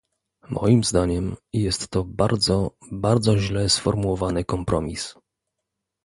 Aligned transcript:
Moim 0.49 0.83
zdaniem 0.83 1.35
jest 1.53 1.89
to 1.89 2.03
bardzo, 2.03 2.71
bardzo 2.91 3.37
źle 3.37 3.69
sformułowany 3.69 4.45
kompromis 4.45 5.15